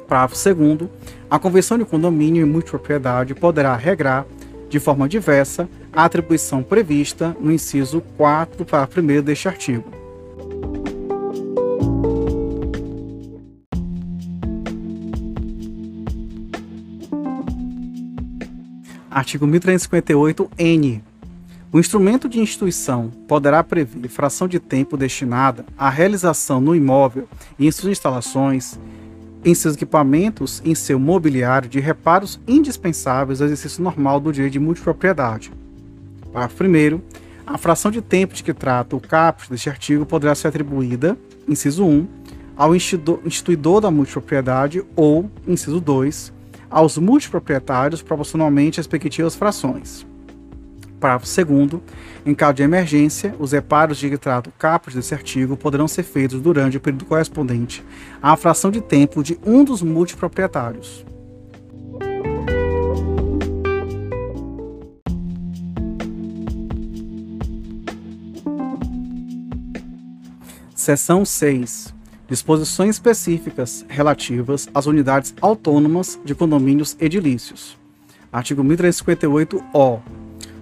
Parágrafo 0.09 0.55
2. 0.55 0.91
A 1.29 1.39
convenção 1.39 1.77
de 1.77 1.85
condomínio 1.85 2.41
e 2.41 2.49
multipropriedade 2.49 3.35
poderá 3.35 3.77
regrar, 3.77 4.25
de 4.71 4.81
forma 4.81 5.07
diversa, 5.07 5.69
a 5.93 6.07
atribuição 6.07 6.63
prevista 6.63 7.37
no 7.39 7.53
inciso 7.53 8.01
4 8.17 8.57
do 8.57 8.65
parágrafo 8.65 8.99
1 8.99 9.21
deste 9.21 9.47
artigo. 9.47 10.02
Artigo 19.23 19.47
1358-N. 19.47 21.01
O 21.71 21.79
instrumento 21.79 22.29
de 22.29 22.41
instituição 22.41 23.09
poderá 23.29 23.63
prever 23.63 24.09
fração 24.09 24.49
de 24.49 24.59
tempo 24.59 24.97
destinada 24.97 25.65
à 25.79 25.89
realização 25.89 26.61
no 26.61 26.75
imóvel 26.75 27.29
e 27.57 27.65
em 27.65 27.71
suas 27.71 27.93
instalações, 27.93 28.81
em 29.45 29.55
seus 29.55 29.77
equipamentos 29.77 30.61
e 30.65 30.73
em 30.73 30.75
seu 30.75 30.99
mobiliário 30.99 31.69
de 31.69 31.79
reparos 31.79 32.41
indispensáveis 32.49 33.41
ao 33.41 33.47
exercício 33.47 33.81
normal 33.81 34.19
do 34.19 34.33
direito 34.33 34.55
de 34.55 34.59
multipropriedade. 34.59 35.53
Parágrafo 36.33 36.65
1. 36.65 37.01
A 37.47 37.57
fração 37.57 37.93
de 37.93 38.03
tempo 38.03 38.35
de 38.35 38.43
que 38.43 38.53
trata 38.53 38.97
o 38.97 39.01
caput 39.01 39.49
deste 39.49 39.71
artigo 39.71 40.05
poderá 40.05 40.35
ser 40.35 40.49
atribuída, 40.49 41.17
inciso 41.47 41.87
1, 41.87 42.09
ao 42.57 42.75
instituidor 42.75 43.81
da 43.81 43.91
multipropriedade 43.91 44.85
ou, 44.97 45.31
inciso 45.47 45.81
2, 45.81 46.33
aos 46.73 46.97
multiproprietários 46.97 48.03
proporcionalmente 48.03 48.81
às 48.81 48.87
respectivas 48.87 49.37
frações. 49.37 50.07
Parágrafo 50.99 51.27
2 51.45 51.83
Em 52.25 52.35
caso 52.35 52.55
de 52.55 52.63
emergência, 52.63 53.35
os 53.39 53.53
reparos 53.53 53.99
de 53.99 54.09
que 54.09 54.17
trata 54.17 54.49
o 54.49 54.53
caput 54.53 54.97
desse 54.97 55.13
artigo 55.13 55.57
poderão 55.57 55.87
ser 55.87 56.03
feitos 56.03 56.41
durante 56.41 56.77
o 56.77 56.81
período 56.81 57.05
correspondente 57.05 57.85
à 58.23 58.37
fração 58.37 58.71
de 58.71 58.81
tempo 58.81 59.23
de 59.23 59.39
um 59.45 59.63
dos 59.63 59.83
multiproprietários. 59.83 61.05
Seção 70.75 71.25
6 71.25 72.02
disposições 72.33 72.97
específicas 72.97 73.85
relativas 73.91 74.67
às 74.73 74.87
unidades 74.87 75.35
autônomas 75.39 76.19
de 76.25 76.35
condomínios 76.35 76.97
edilícios. 76.99 77.77
Artigo 78.33 78.65
1358-O. 78.65 80.01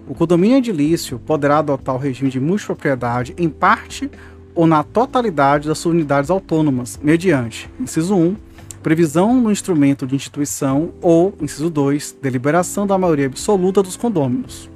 O 0.08 0.14
condomínio 0.16 0.56
edilício 0.56 1.20
poderá 1.20 1.58
adotar 1.58 1.94
o 1.94 1.98
regime 1.98 2.28
de 2.28 2.40
multipropriedade 2.40 3.32
em 3.38 3.48
parte 3.48 4.10
ou 4.52 4.66
na 4.66 4.82
totalidade 4.82 5.68
das 5.68 5.78
suas 5.78 5.94
unidades 5.94 6.28
autônomas, 6.28 6.98
mediante, 7.00 7.70
inciso 7.78 8.16
1, 8.16 8.36
previsão 8.82 9.40
no 9.40 9.52
instrumento 9.52 10.08
de 10.08 10.16
instituição 10.16 10.90
ou, 11.00 11.32
inciso 11.40 11.70
2, 11.70 12.16
deliberação 12.20 12.84
da 12.84 12.98
maioria 12.98 13.26
absoluta 13.26 13.80
dos 13.80 13.96
condôminos. 13.96 14.68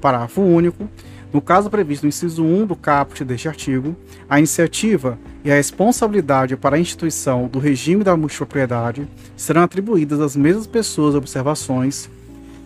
Parágrafo 0.00 0.40
único 0.40 0.90
No 1.32 1.40
caso 1.40 1.70
previsto 1.70 2.02
no 2.02 2.10
inciso 2.10 2.44
1 2.44 2.66
do 2.66 2.76
caput 2.76 3.24
deste 3.24 3.48
artigo, 3.48 3.96
a 4.28 4.38
iniciativa 4.38 5.18
e 5.42 5.50
a 5.50 5.54
responsabilidade 5.54 6.56
para 6.56 6.76
a 6.76 6.78
instituição 6.78 7.48
do 7.48 7.58
regime 7.58 8.04
da 8.04 8.16
multipropriedade 8.16 9.08
serão 9.34 9.62
atribuídas 9.62 10.20
às 10.20 10.36
mesmas 10.36 10.66
pessoas 10.66 11.14
observações 11.14 12.10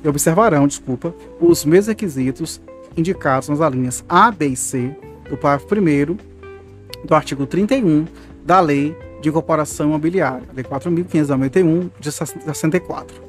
e 0.03 0.09
observarão, 0.09 0.67
desculpa, 0.67 1.15
os 1.41 1.65
mesmos 1.65 1.87
requisitos 1.89 2.61
indicados 2.97 3.49
nas 3.49 3.61
alíneas 3.61 4.05
A, 4.09 4.33
B 4.33 4.49
e 4.49 4.57
C 4.57 4.97
do 5.31 5.37
parágrafo 5.37 5.73
1 5.75 6.17
do 7.07 7.15
artigo 7.15 7.47
31 7.47 8.07
da 8.45 8.59
Lei 8.61 8.97
de 9.21 9.29
Incorporação 9.29 9.89
Imobiliária, 9.89 10.43
Lei 10.55 10.65
4.591 10.65 11.91
de 12.01 12.11
64. 12.11 13.27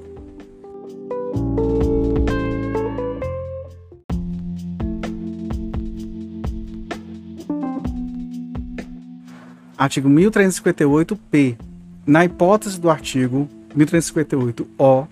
Artigo 9.77 10.09
1358-P. 10.09 11.55
Na 12.03 12.25
hipótese 12.25 12.81
do 12.81 12.89
artigo 12.89 13.47
1358-O, 13.77 15.07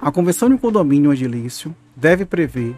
a 0.00 0.10
Convenção 0.10 0.50
de 0.50 0.58
Condomínio 0.58 1.12
Edilício 1.12 1.72
deve 1.94 2.24
prever, 2.24 2.74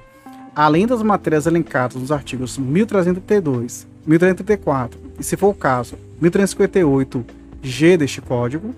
além 0.55 0.87
das 0.87 1.03
matérias 1.03 1.47
elencadas 1.47 1.97
nos 1.97 2.13
artigos 2.13 2.59
1332, 2.59 3.87
1334 4.07 5.01
e, 5.19 5.25
se 5.25 5.35
for 5.35 5.49
o 5.49 5.55
caso, 5.55 5.97
1358-G 6.21 7.97
deste 7.97 8.21
Código, 8.21 8.75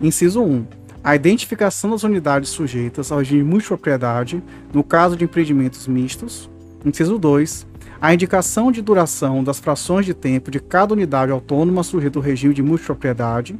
inciso 0.00 0.42
1, 0.42 0.66
a 1.04 1.14
identificação 1.14 1.90
das 1.90 2.02
unidades 2.02 2.48
sujeitas 2.48 3.12
ao 3.12 3.18
regime 3.18 3.44
de 3.44 3.48
multipropriedade 3.48 4.42
no 4.72 4.82
caso 4.82 5.16
de 5.16 5.22
empreendimentos 5.22 5.86
mistos, 5.86 6.50
inciso 6.84 7.18
2, 7.18 7.67
a 8.00 8.14
indicação 8.14 8.70
de 8.70 8.80
duração 8.80 9.42
das 9.42 9.58
frações 9.58 10.06
de 10.06 10.14
tempo 10.14 10.50
de 10.50 10.60
cada 10.60 10.94
unidade 10.94 11.32
autônoma 11.32 11.82
sujeita 11.82 12.18
ao 12.18 12.22
regime 12.22 12.54
de 12.54 12.62
multipropriedade. 12.62 13.58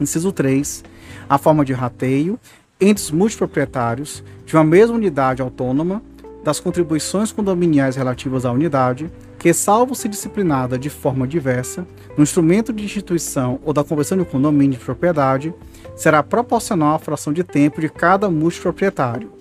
Inciso 0.00 0.30
3. 0.30 0.84
A 1.28 1.38
forma 1.38 1.64
de 1.64 1.72
rateio 1.72 2.38
entre 2.80 3.02
os 3.02 3.10
multiproprietários 3.10 4.22
de 4.46 4.54
uma 4.54 4.62
mesma 4.62 4.94
unidade 4.94 5.42
autônoma 5.42 6.00
das 6.44 6.60
contribuições 6.60 7.32
condominiais 7.32 7.96
relativas 7.96 8.46
à 8.46 8.52
unidade, 8.52 9.10
que, 9.40 9.52
salvo 9.52 9.94
se 9.94 10.08
disciplinada 10.08 10.78
de 10.78 10.88
forma 10.88 11.26
diversa, 11.26 11.84
no 12.16 12.22
instrumento 12.22 12.72
de 12.72 12.84
instituição 12.84 13.58
ou 13.64 13.72
da 13.72 13.82
conversão 13.82 14.16
de 14.16 14.24
condomínio 14.24 14.78
de 14.78 14.84
propriedade, 14.84 15.52
será 15.96 16.22
proporcional 16.22 16.94
à 16.94 16.98
fração 16.98 17.32
de 17.32 17.42
tempo 17.42 17.80
de 17.80 17.88
cada 17.88 18.30
multiproprietário. 18.30 19.37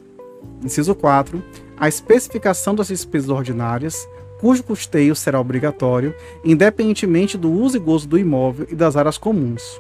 Inciso 0.64 0.96
4 0.96 1.42
a 1.80 1.88
especificação 1.88 2.74
das 2.74 2.88
despesas 2.88 3.30
ordinárias, 3.30 4.10
cujo 4.40 4.64
custeio 4.64 5.16
será 5.16 5.40
obrigatório, 5.40 6.16
independentemente 6.44 7.38
do 7.38 7.52
uso 7.52 7.78
e 7.78 7.80
gozo 7.80 8.08
do 8.08 8.18
imóvel 8.18 8.68
e 8.72 8.76
das 8.76 8.96
áreas 8.96 9.18
comuns. 9.18 9.80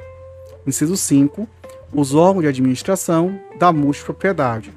Inciso 0.65 0.95
5. 0.95 1.47
Os 1.91 2.13
órgãos 2.13 2.43
de 2.43 2.49
administração 2.49 3.39
da 3.57 3.71
multipropriedade. 3.71 4.71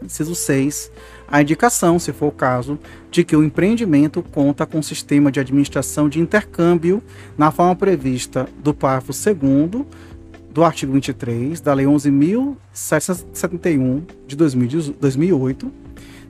Inciso 0.00 0.34
6. 0.34 0.92
A 1.26 1.42
indicação, 1.42 1.98
se 1.98 2.12
for 2.12 2.28
o 2.28 2.32
caso, 2.32 2.78
de 3.10 3.24
que 3.24 3.34
o 3.34 3.42
empreendimento 3.42 4.22
conta 4.22 4.64
com 4.64 4.80
sistema 4.80 5.32
de 5.32 5.40
administração 5.40 6.08
de 6.08 6.20
intercâmbio 6.20 7.02
na 7.36 7.50
forma 7.50 7.74
prevista 7.74 8.48
do 8.62 8.72
parágrafo 8.72 9.12
2 9.12 9.86
do 10.58 10.64
artigo 10.64 10.92
23 10.92 11.60
da 11.60 11.72
Lei 11.72 11.86
11.771 11.86 14.02
de 14.26 14.34
2008 14.34 15.72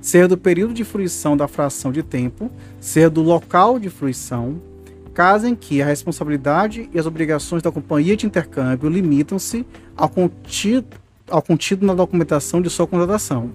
ser 0.02 0.28
do 0.28 0.37
período 0.37 0.75
de 0.75 0.85
fruição 0.85 1.35
da 1.35 1.49
fração 1.49 1.90
de 1.90 2.02
tempo, 2.02 2.50
ser 2.78 3.08
do 3.08 3.23
local 3.23 3.79
de 3.79 3.88
fruição, 3.88 4.61
caso 5.14 5.46
em 5.46 5.55
que 5.55 5.81
a 5.81 5.87
responsabilidade 5.87 6.90
e 6.92 6.98
as 6.98 7.07
obrigações 7.07 7.62
da 7.62 7.72
companhia 7.72 8.18
de 8.18 8.26
intercâmbio 8.26 8.90
limitam-se 8.90 9.64
ao 9.96 10.11
contido, 10.11 10.98
ao 11.31 11.40
contido 11.40 11.87
na 11.87 11.94
documentação 11.94 12.61
de 12.61 12.68
sua 12.68 12.87
contratação. 12.87 13.50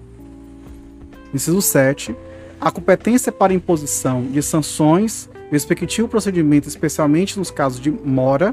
Inciso 1.32 1.62
7. 1.62 2.16
A 2.60 2.72
competência 2.72 3.30
para 3.30 3.54
imposição 3.54 4.24
de 4.24 4.42
sanções 4.42 5.30
respectivo 5.52 6.08
procedimento, 6.08 6.66
especialmente 6.66 7.38
nos 7.38 7.52
casos 7.52 7.80
de 7.80 7.92
mora, 7.92 8.52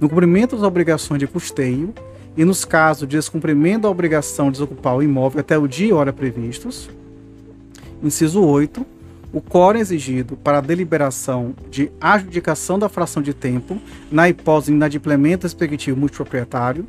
no 0.00 0.08
cumprimento 0.08 0.56
das 0.56 0.64
obrigações 0.64 1.20
de 1.20 1.26
custeio 1.26 1.92
e 2.36 2.44
nos 2.44 2.64
casos 2.64 3.06
de 3.06 3.16
descumprimento 3.16 3.82
da 3.82 3.90
obrigação 3.90 4.46
de 4.46 4.52
desocupar 4.52 4.96
o 4.96 5.02
imóvel 5.02 5.40
até 5.40 5.58
o 5.58 5.68
dia 5.68 5.88
e 5.88 5.92
hora 5.92 6.12
previstos. 6.12 6.88
Inciso 8.02 8.40
8. 8.40 8.84
O 9.32 9.40
quórum 9.40 9.78
exigido 9.78 10.36
para 10.36 10.58
a 10.58 10.60
deliberação 10.60 11.54
de 11.70 11.92
adjudicação 12.00 12.78
da 12.78 12.88
fração 12.88 13.22
de 13.22 13.34
tempo 13.34 13.78
na 14.10 14.28
hipótese 14.28 14.72
de 14.72 14.76
inadimplemento 14.76 15.44
respectivo 15.44 16.00
multiproprietário. 16.00 16.86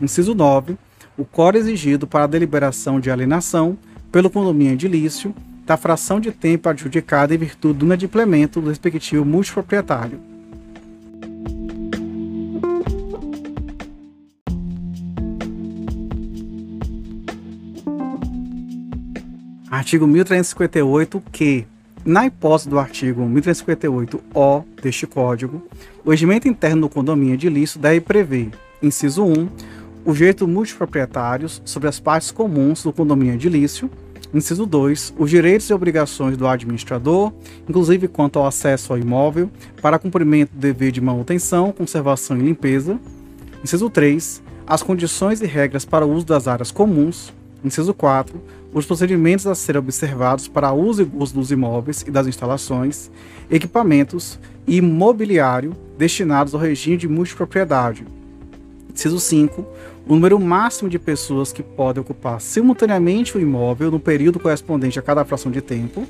Inciso 0.00 0.34
9. 0.34 0.76
O 1.18 1.24
quórum 1.24 1.58
exigido 1.58 2.06
para 2.06 2.24
a 2.24 2.28
deliberação 2.28 3.00
de 3.00 3.10
alienação 3.10 3.76
pelo 4.10 4.30
condomínio 4.30 4.74
edilício 4.74 5.34
da 5.66 5.76
fração 5.76 6.20
de 6.20 6.30
tempo 6.30 6.68
adjudicada 6.68 7.34
em 7.34 7.38
virtude 7.38 7.80
do 7.80 7.86
inadimplemento 7.86 8.60
do 8.60 8.68
respectivo 8.68 9.24
multiproprietário. 9.24 10.33
Artigo 19.74 20.06
1358, 20.06 21.20
que, 21.32 21.66
na 22.04 22.24
hipótese 22.26 22.68
do 22.68 22.78
artigo 22.78 23.22
1358-O 23.22 24.62
deste 24.80 25.04
Código, 25.04 25.66
o 26.04 26.12
regimento 26.12 26.46
interno 26.46 26.82
do 26.82 26.88
condomínio 26.88 27.34
edilício 27.34 27.80
deve 27.80 28.00
prever, 28.00 28.50
inciso 28.80 29.24
1, 29.24 29.48
os 30.04 30.16
direitos 30.16 30.46
multiproprietários 30.46 31.60
sobre 31.64 31.88
as 31.88 31.98
partes 31.98 32.30
comuns 32.30 32.84
do 32.84 32.92
condomínio 32.92 33.34
edilício, 33.34 33.90
inciso 34.32 34.64
2, 34.64 35.14
os 35.18 35.28
direitos 35.28 35.68
e 35.68 35.74
obrigações 35.74 36.36
do 36.36 36.46
administrador, 36.46 37.32
inclusive 37.68 38.06
quanto 38.06 38.38
ao 38.38 38.46
acesso 38.46 38.92
ao 38.92 38.98
imóvel, 38.98 39.50
para 39.82 39.98
cumprimento 39.98 40.52
do 40.52 40.60
dever 40.60 40.92
de 40.92 41.00
manutenção, 41.00 41.72
conservação 41.72 42.38
e 42.38 42.42
limpeza, 42.42 42.96
inciso 43.64 43.90
3, 43.90 44.40
as 44.68 44.84
condições 44.84 45.40
e 45.40 45.46
regras 45.46 45.84
para 45.84 46.06
o 46.06 46.12
uso 46.12 46.26
das 46.26 46.46
áreas 46.46 46.70
comuns, 46.70 47.32
inciso 47.64 47.94
4, 47.94 48.40
os 48.72 48.84
procedimentos 48.84 49.46
a 49.46 49.54
serem 49.54 49.78
observados 49.78 50.46
para 50.48 50.72
uso 50.72 51.02
e 51.02 51.10
uso 51.16 51.34
dos 51.34 51.50
imóveis 51.50 52.04
e 52.06 52.10
das 52.10 52.26
instalações, 52.26 53.10
equipamentos 53.50 54.38
e 54.66 54.80
mobiliário 54.80 55.74
destinados 55.96 56.54
ao 56.54 56.60
regime 56.60 56.96
de 56.96 57.08
multipropriedade. 57.08 58.04
Inciso 58.92 59.18
5. 59.18 59.66
O 60.06 60.14
número 60.14 60.38
máximo 60.38 60.90
de 60.90 60.98
pessoas 60.98 61.52
que 61.52 61.62
podem 61.62 62.02
ocupar 62.02 62.40
simultaneamente 62.40 63.36
o 63.36 63.40
imóvel 63.40 63.90
no 63.90 63.98
período 63.98 64.38
correspondente 64.38 64.98
a 64.98 65.02
cada 65.02 65.24
fração 65.24 65.50
de 65.50 65.60
tempo. 65.60 66.06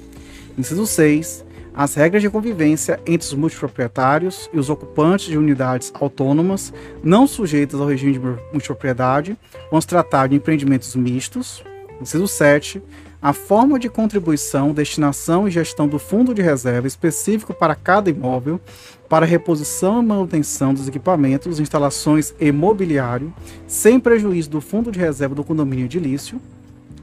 Inciso 0.58 0.86
6. 0.86 1.44
As 1.76 1.94
regras 1.94 2.22
de 2.22 2.30
convivência 2.30 3.00
entre 3.04 3.26
os 3.26 3.34
multiproprietários 3.34 4.48
e 4.52 4.58
os 4.60 4.70
ocupantes 4.70 5.26
de 5.26 5.36
unidades 5.36 5.92
autônomas 5.92 6.72
não 7.02 7.26
sujeitas 7.26 7.80
ao 7.80 7.88
regime 7.88 8.12
de 8.12 8.20
multipropriedade, 8.52 9.36
quando 9.68 9.82
se 9.82 9.88
tratar 9.88 10.28
de 10.28 10.36
empreendimentos 10.36 10.94
mistos. 10.94 11.64
Inciso 12.00 12.28
7. 12.28 12.80
A 13.20 13.32
forma 13.32 13.76
de 13.76 13.88
contribuição, 13.88 14.72
destinação 14.72 15.48
e 15.48 15.50
gestão 15.50 15.88
do 15.88 15.98
fundo 15.98 16.32
de 16.32 16.42
reserva 16.42 16.86
específico 16.86 17.52
para 17.52 17.74
cada 17.74 18.08
imóvel, 18.08 18.60
para 19.08 19.26
reposição 19.26 20.00
e 20.00 20.06
manutenção 20.06 20.72
dos 20.72 20.86
equipamentos, 20.86 21.58
instalações 21.58 22.32
e 22.38 22.52
mobiliário, 22.52 23.34
sem 23.66 23.98
prejuízo 23.98 24.50
do 24.50 24.60
fundo 24.60 24.92
de 24.92 25.00
reserva 25.00 25.34
do 25.34 25.42
condomínio 25.42 25.86
edilício. 25.86 26.40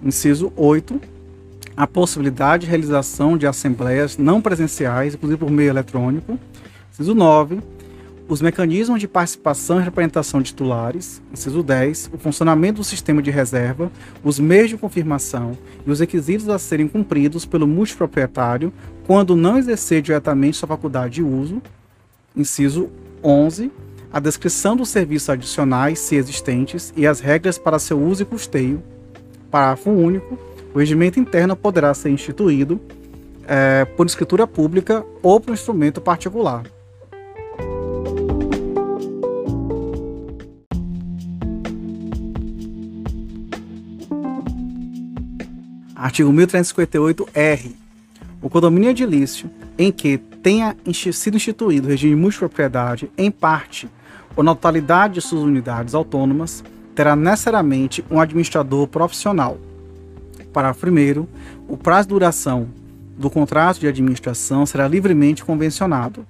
Inciso 0.02 0.54
8. 0.56 1.21
A 1.76 1.88
possibilidade 1.88 2.66
de 2.66 2.70
realização 2.70 3.38
de 3.38 3.48
assembleias 3.48 4.18
não 4.18 4.42
presenciais, 4.42 5.14
inclusive 5.14 5.40
por 5.40 5.50
meio 5.50 5.70
eletrônico. 5.70 6.40
Inciso 6.92 7.16
9 7.16 7.60
os 8.32 8.42
mecanismos 8.42 9.02
de 9.02 9.10
participação 9.10 9.82
e 9.82 9.84
representação 9.84 10.42
de 10.42 10.52
titulares, 10.52 11.22
inciso 11.34 11.62
10, 11.62 12.12
o 12.14 12.18
funcionamento 12.18 12.78
do 12.78 12.84
sistema 12.86 13.22
de 13.22 13.30
reserva, 13.30 13.92
os 14.24 14.40
meios 14.40 14.70
de 14.70 14.78
confirmação 14.78 15.58
e 15.86 15.92
os 15.92 16.00
requisitos 16.00 16.48
a 16.48 16.58
serem 16.58 16.88
cumpridos 16.88 17.46
pelo 17.46 17.68
multiproprietário 17.68 18.72
quando 19.06 19.36
não 19.36 19.58
exercer 19.58 20.02
diretamente 20.02 20.56
sua 20.56 20.70
faculdade 20.70 21.16
de 21.16 21.24
uso, 21.24 21.62
inciso 22.34 22.90
11, 23.22 23.70
a 24.14 24.20
descrição 24.22 24.78
dos 24.78 24.88
serviços 24.88 25.30
adicionais, 25.30 26.00
se 26.00 26.16
existentes, 26.16 26.94
e 26.96 27.06
as 27.06 27.20
regras 27.20 27.58
para 27.58 27.80
seu 27.80 28.02
uso 28.02 28.24
e 28.24 28.26
custeio. 28.26 28.82
Parágrafo 29.50 29.90
único. 29.90 30.40
O 30.74 30.80
regimento 30.80 31.20
interno 31.20 31.56
poderá 31.56 31.94
ser 31.94 32.10
instituído 32.10 32.80
é, 33.48 33.86
por 33.86 34.06
escritura 34.06 34.48
pública 34.48 35.06
ou 35.22 35.40
por 35.40 35.54
instrumento 35.54 36.00
particular. 36.00 36.64
Artigo 45.96 46.32
1358-R. 46.32 47.76
O 48.42 48.50
condomínio 48.50 48.90
edilício, 48.90 49.50
em 49.78 49.92
que 49.92 50.18
tenha 50.18 50.76
sido 51.14 51.38
instituído 51.38 51.88
o 51.88 51.92
regime 51.92 52.16
de 52.16 52.22
multipropriedade 52.22 53.12
em 53.16 53.30
parte 53.30 53.88
ou 54.36 54.44
na 54.44 54.56
totalidade 54.56 55.16
de 55.16 55.22
suas 55.22 55.44
unidades 55.44 55.94
autônomas, 55.94 56.64
terá 56.96 57.16
necessariamente 57.16 58.04
um 58.10 58.20
administrador 58.20 58.88
profissional. 58.88 59.60
Parágrafo 60.52 60.88
1. 60.88 61.28
O 61.68 61.78
prazo 61.78 62.08
de 62.08 62.14
duração 62.14 62.68
do 63.18 63.30
contrato 63.30 63.80
de 63.80 63.88
administração 63.88 64.66
será 64.66 64.88
livremente 64.88 65.46
convencionado. 65.46 66.26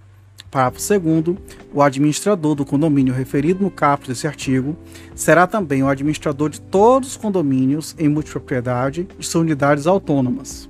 Parágrafo 0.49 0.99
2. 0.99 1.37
O 1.73 1.81
administrador 1.81 2.55
do 2.55 2.65
condomínio 2.65 3.13
referido 3.13 3.63
no 3.63 3.71
caput 3.71 4.09
desse 4.09 4.27
artigo 4.27 4.75
será 5.15 5.47
também 5.47 5.81
o 5.81 5.87
administrador 5.87 6.49
de 6.49 6.59
todos 6.59 7.09
os 7.09 7.17
condomínios 7.17 7.95
em 7.97 8.09
multipropriedade 8.09 9.07
de 9.17 9.25
suas 9.25 9.43
unidades 9.43 9.87
autônomas. 9.87 10.69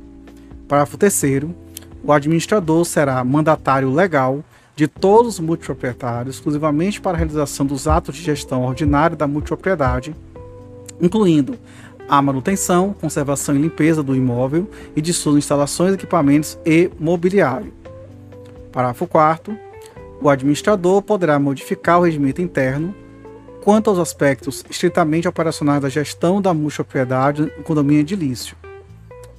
Parágrafo 0.67 0.97
3. 0.97 1.45
O 2.03 2.13
administrador 2.13 2.85
será 2.85 3.23
mandatário 3.23 3.91
legal 3.91 4.43
de 4.75 4.87
todos 4.87 5.33
os 5.33 5.39
multiproprietários, 5.39 6.35
exclusivamente 6.35 7.01
para 7.01 7.15
a 7.15 7.17
realização 7.17 7.65
dos 7.65 7.87
atos 7.87 8.15
de 8.15 8.23
gestão 8.23 8.63
ordinária 8.63 9.15
da 9.15 9.27
multipropriedade, 9.27 10.15
incluindo 11.01 11.57
a 12.07 12.21
manutenção, 12.21 12.93
conservação 12.99 13.55
e 13.55 13.59
limpeza 13.59 14.03
do 14.03 14.15
imóvel 14.15 14.69
e 14.95 15.01
de 15.01 15.13
suas 15.13 15.37
instalações, 15.37 15.93
equipamentos 15.93 16.57
e 16.65 16.89
mobiliário. 16.99 17.73
Parágrafo 18.71 19.07
4 19.07 19.57
o 20.21 20.29
administrador 20.29 21.01
poderá 21.01 21.39
modificar 21.39 21.99
o 21.99 22.03
regimento 22.03 22.41
interno 22.41 22.93
quanto 23.63 23.89
aos 23.89 23.97
aspectos 23.97 24.63
estritamente 24.69 25.27
operacionais 25.27 25.81
da 25.81 25.89
gestão 25.89 26.41
da 26.41 26.53
multipropriedade 26.53 27.51
no 27.57 27.63
condomínio 27.63 28.01
edilício. 28.01 28.55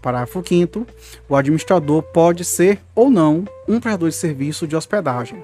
Parágrafo 0.00 0.42
5 0.44 0.86
o 1.28 1.36
administrador 1.36 2.02
pode 2.02 2.44
ser 2.44 2.80
ou 2.94 3.10
não 3.10 3.44
um 3.68 3.78
prestador 3.78 4.08
de 4.08 4.16
serviço 4.16 4.66
de 4.66 4.74
hospedagem. 4.74 5.42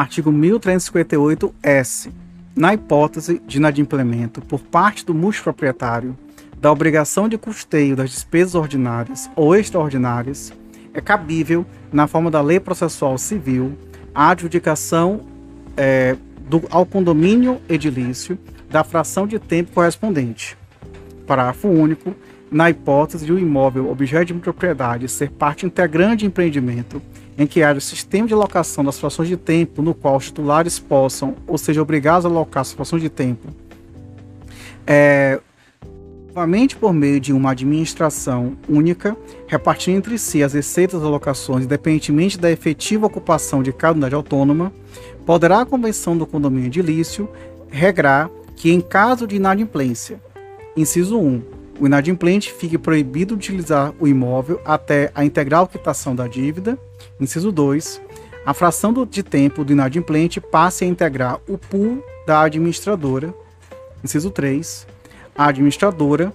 Artigo 0.00 0.32
1358-S 0.32 2.10
na 2.56 2.72
hipótese 2.72 3.38
de 3.46 3.58
inadimplemento 3.58 4.40
por 4.40 4.60
parte 4.60 5.04
do 5.04 5.12
multiproprietário 5.12 6.16
da 6.58 6.72
obrigação 6.72 7.28
de 7.28 7.36
custeio 7.36 7.94
das 7.94 8.08
despesas 8.08 8.54
ordinárias 8.54 9.30
ou 9.36 9.54
extraordinárias, 9.54 10.54
é 10.94 11.02
cabível, 11.02 11.66
na 11.92 12.06
forma 12.06 12.30
da 12.30 12.40
lei 12.40 12.58
processual 12.58 13.18
civil, 13.18 13.76
a 14.14 14.30
adjudicação 14.30 15.20
é, 15.76 16.16
do, 16.48 16.62
ao 16.70 16.86
condomínio 16.86 17.60
edilício 17.68 18.38
da 18.70 18.82
fração 18.82 19.26
de 19.26 19.38
tempo 19.38 19.72
correspondente. 19.72 20.56
Parágrafo 21.26 21.68
único. 21.68 22.14
Na 22.50 22.70
hipótese 22.70 23.26
de 23.26 23.32
o 23.32 23.36
um 23.36 23.38
imóvel 23.38 23.90
objeto 23.90 24.32
de 24.32 24.34
propriedade 24.40 25.08
ser 25.08 25.30
parte 25.30 25.66
integrante 25.66 26.20
de 26.20 26.26
empreendimento 26.26 27.02
em 27.40 27.46
que 27.46 27.62
haja 27.62 27.80
sistema 27.80 28.28
de 28.28 28.34
alocação 28.34 28.84
das 28.84 28.98
frações 28.98 29.26
de 29.26 29.34
tempo 29.34 29.80
no 29.80 29.94
qual 29.94 30.18
os 30.18 30.26
titulares 30.26 30.78
possam, 30.78 31.34
ou 31.46 31.56
seja, 31.56 31.80
obrigados 31.80 32.26
a 32.26 32.28
alocar 32.28 32.60
as 32.60 32.70
frações 32.70 33.00
de 33.00 33.08
tempo, 33.08 33.48
é, 34.86 35.40
novamente 36.28 36.76
por 36.76 36.92
meio 36.92 37.18
de 37.18 37.32
uma 37.32 37.52
administração 37.52 38.58
única, 38.68 39.16
repartindo 39.46 39.96
entre 39.96 40.18
si 40.18 40.42
as 40.42 40.52
receitas 40.52 41.00
das 41.00 41.08
alocações, 41.08 41.64
independentemente 41.64 42.36
da 42.36 42.50
efetiva 42.50 43.06
ocupação 43.06 43.62
de 43.62 43.72
cada 43.72 43.94
unidade 43.94 44.14
autônoma, 44.14 44.70
poderá 45.24 45.62
a 45.62 45.66
Convenção 45.66 46.18
do 46.18 46.26
Condomínio 46.26 46.66
Edilício 46.66 47.26
regrar 47.70 48.30
que, 48.54 48.70
em 48.70 48.82
caso 48.82 49.26
de 49.26 49.36
inadimplência, 49.36 50.20
inciso 50.76 51.18
1, 51.18 51.42
o 51.80 51.86
inadimplente 51.86 52.52
fique 52.52 52.76
proibido 52.76 53.34
de 53.34 53.50
utilizar 53.50 53.94
o 53.98 54.06
imóvel 54.06 54.60
até 54.66 55.10
a 55.14 55.24
integral 55.24 55.66
quitação 55.66 56.14
da 56.14 56.28
dívida. 56.28 56.78
Inciso 57.18 57.50
2. 57.50 58.02
A 58.44 58.52
fração 58.52 58.92
do, 58.92 59.06
de 59.06 59.22
tempo 59.22 59.64
do 59.64 59.72
inadimplente 59.72 60.40
passe 60.42 60.84
a 60.84 60.86
integrar 60.86 61.40
o 61.48 61.56
pool 61.56 62.04
da 62.26 62.42
administradora. 62.42 63.34
Inciso 64.04 64.30
3. 64.30 64.86
A 65.34 65.46
administradora 65.46 66.32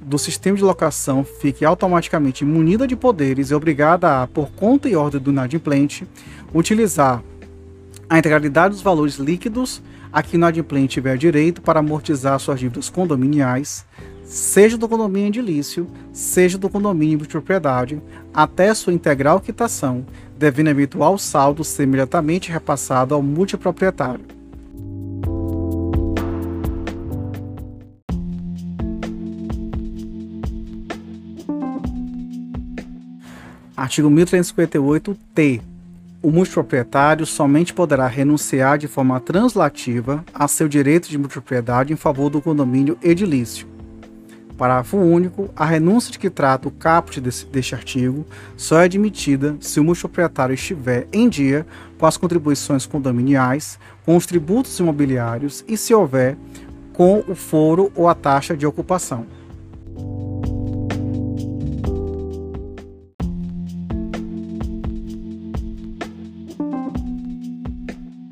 do 0.00 0.18
sistema 0.18 0.56
de 0.56 0.64
locação 0.64 1.24
fique 1.24 1.62
automaticamente 1.62 2.42
munida 2.42 2.86
de 2.86 2.96
poderes 2.96 3.50
e 3.50 3.54
obrigada 3.54 4.22
a, 4.22 4.26
por 4.26 4.50
conta 4.52 4.88
e 4.88 4.96
ordem 4.96 5.20
do 5.20 5.30
inadimplente, 5.30 6.06
utilizar 6.54 7.22
a 8.08 8.18
integralidade 8.18 8.72
dos 8.72 8.82
valores 8.82 9.16
líquidos 9.16 9.82
a 10.10 10.22
que 10.22 10.36
o 10.36 10.38
inadimplente 10.38 10.94
tiver 10.94 11.18
direito 11.18 11.60
para 11.60 11.80
amortizar 11.80 12.38
suas 12.38 12.60
dívidas 12.60 12.88
condominiais, 12.88 13.84
seja 14.26 14.76
do 14.76 14.88
condomínio 14.88 15.28
edilício, 15.28 15.86
seja 16.12 16.58
do 16.58 16.68
condomínio 16.68 17.18
de 17.18 17.28
propriedade, 17.28 18.02
até 18.34 18.74
sua 18.74 18.92
integral 18.92 19.40
quitação, 19.40 20.04
devendo 20.36 20.68
eventual 20.68 21.16
saldo 21.16 21.62
ser 21.62 21.84
imediatamente 21.84 22.50
repassado 22.50 23.14
ao 23.14 23.22
multiproprietário. 23.22 24.24
Artigo 33.76 34.10
1358-T. 34.10 35.62
O 36.22 36.30
multiproprietário 36.30 37.24
somente 37.24 37.72
poderá 37.72 38.08
renunciar 38.08 38.78
de 38.78 38.88
forma 38.88 39.20
translativa 39.20 40.24
a 40.34 40.48
seu 40.48 40.66
direito 40.66 41.08
de 41.08 41.16
multipropriedade 41.16 41.92
em 41.92 41.96
favor 41.96 42.28
do 42.28 42.42
condomínio 42.42 42.98
edilício 43.00 43.75
Parágrafo 44.56 44.96
único. 44.96 45.50
A 45.54 45.64
renúncia 45.64 46.10
de 46.10 46.18
que 46.18 46.30
trata 46.30 46.68
o 46.68 46.70
caput 46.70 47.20
desse, 47.20 47.44
deste 47.46 47.74
artigo 47.74 48.26
só 48.56 48.80
é 48.80 48.84
admitida 48.84 49.56
se 49.60 49.78
o 49.78 49.84
multiproprietário 49.84 50.54
estiver 50.54 51.06
em 51.12 51.28
dia 51.28 51.66
com 51.98 52.06
as 52.06 52.16
contribuições 52.16 52.86
condominiais, 52.86 53.78
com 54.04 54.16
os 54.16 54.26
tributos 54.26 54.78
imobiliários 54.78 55.64
e 55.68 55.76
se 55.76 55.92
houver 55.92 56.36
com 56.92 57.22
o 57.28 57.34
foro 57.34 57.92
ou 57.94 58.08
a 58.08 58.14
taxa 58.14 58.56
de 58.56 58.66
ocupação. 58.66 59.26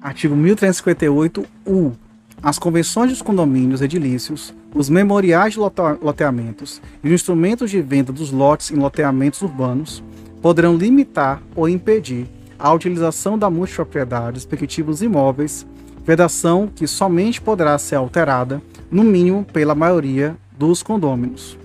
Artigo 0.01 0.37
1358-U 0.37 2.04
as 2.45 2.59
convenções 2.59 3.09
dos 3.09 3.23
condomínios 3.23 3.81
edilícios, 3.81 4.53
os 4.75 4.91
memoriais 4.91 5.55
de 5.55 5.59
loteamentos 5.59 6.79
e 7.03 7.09
os 7.09 7.15
instrumentos 7.15 7.71
de 7.71 7.81
venda 7.81 8.13
dos 8.13 8.31
lotes 8.31 8.71
em 8.71 8.77
loteamentos 8.77 9.41
urbanos 9.41 10.05
poderão 10.43 10.77
limitar 10.77 11.43
ou 11.57 11.67
impedir 11.67 12.27
a 12.59 12.71
utilização 12.71 13.39
da 13.39 13.49
multipropriedade 13.49 14.33
dos 14.33 14.43
respectivos 14.43 15.01
imóveis, 15.01 15.67
vedação 16.05 16.69
que 16.69 16.87
somente 16.87 17.41
poderá 17.41 17.79
ser 17.79 17.95
alterada, 17.95 18.61
no 18.91 19.03
mínimo 19.03 19.47
pela 19.51 19.75
maioria 19.75 20.37
dos 20.59 20.83
condôminos. 20.83 21.57